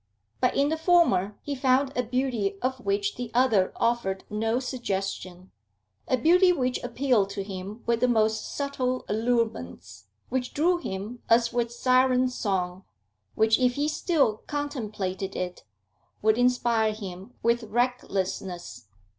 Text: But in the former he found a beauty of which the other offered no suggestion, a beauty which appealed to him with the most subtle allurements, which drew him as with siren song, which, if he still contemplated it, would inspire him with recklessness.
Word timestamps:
But 0.39 0.55
in 0.55 0.69
the 0.69 0.77
former 0.79 1.37
he 1.43 1.53
found 1.53 1.95
a 1.95 2.01
beauty 2.01 2.57
of 2.63 2.79
which 2.79 3.17
the 3.17 3.29
other 3.35 3.71
offered 3.75 4.23
no 4.31 4.59
suggestion, 4.59 5.51
a 6.07 6.17
beauty 6.17 6.51
which 6.51 6.81
appealed 6.83 7.29
to 7.29 7.43
him 7.43 7.83
with 7.85 7.99
the 7.99 8.07
most 8.07 8.49
subtle 8.55 9.05
allurements, 9.07 10.07
which 10.29 10.55
drew 10.55 10.79
him 10.79 11.21
as 11.29 11.53
with 11.53 11.71
siren 11.71 12.29
song, 12.29 12.83
which, 13.35 13.59
if 13.59 13.73
he 13.75 13.87
still 13.87 14.37
contemplated 14.47 15.35
it, 15.35 15.65
would 16.23 16.35
inspire 16.39 16.93
him 16.93 17.35
with 17.43 17.61
recklessness. 17.65 18.87